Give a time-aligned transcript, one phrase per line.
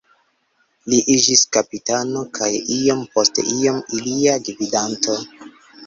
[0.93, 5.25] Li iĝis kapitano kaj iom post iom ilia gvidanto.